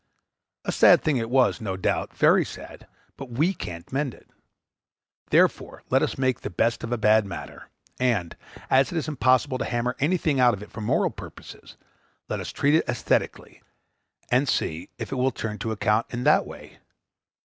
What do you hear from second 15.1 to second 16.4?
it will turn to account in